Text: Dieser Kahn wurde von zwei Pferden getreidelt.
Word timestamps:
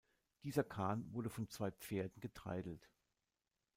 Dieser 0.41 0.63
Kahn 0.63 1.05
wurde 1.13 1.29
von 1.29 1.47
zwei 1.47 1.69
Pferden 1.69 2.21
getreidelt. 2.21 2.89